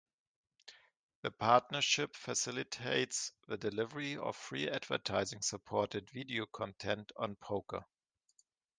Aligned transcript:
The 1.21 1.29
partnership 1.29 2.15
facilitates 2.15 3.33
the 3.47 3.55
delivery 3.55 4.17
of 4.17 4.35
free 4.35 4.67
advertising-supported 4.67 6.09
video 6.09 6.47
content 6.47 7.11
on 7.17 7.35
poker. 7.35 7.85